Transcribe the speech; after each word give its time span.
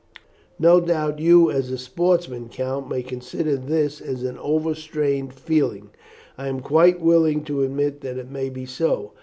No 0.57 0.79
doubt 0.81 1.19
you, 1.19 1.51
as 1.51 1.69
a 1.69 1.77
sportsman, 1.77 2.49
Count, 2.49 2.89
may 2.89 3.03
consider 3.03 3.55
this 3.55 4.01
as 4.01 4.23
overstrained 4.39 5.31
feeling. 5.31 5.91
I 6.39 6.47
am 6.47 6.61
quite 6.61 6.99
willing 6.99 7.43
to 7.43 7.61
admit 7.61 8.01
that 8.01 8.17
it 8.17 8.31
may 8.31 8.49
be 8.49 8.65
so. 8.65 9.11